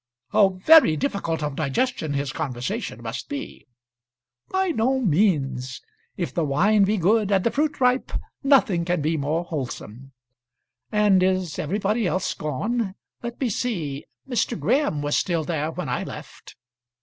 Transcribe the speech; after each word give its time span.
"How 0.31 0.59
very 0.65 0.97
difficult 0.97 1.43
of 1.43 1.55
digestion 1.55 2.13
his 2.15 2.33
conversation 2.33 3.03
must 3.03 3.29
be!" 3.29 3.67
"By 4.49 4.69
no 4.69 4.99
means. 4.99 5.79
If 6.17 6.33
the 6.33 6.43
wine 6.43 6.85
be 6.85 6.97
good 6.97 7.31
and 7.31 7.43
the 7.43 7.51
fruit 7.51 7.79
ripe, 7.79 8.11
nothing 8.41 8.83
can 8.83 9.03
be 9.03 9.15
more 9.15 9.43
wholesome. 9.43 10.13
And 10.91 11.21
is 11.21 11.59
everybody 11.59 12.07
else 12.07 12.33
gone? 12.33 12.95
Let 13.21 13.39
me 13.39 13.49
see; 13.51 14.05
Mr. 14.27 14.59
Graham 14.59 15.03
was 15.03 15.15
still 15.15 15.43
there 15.43 15.69
when 15.69 15.87
I 15.87 16.01
left." 16.03 16.55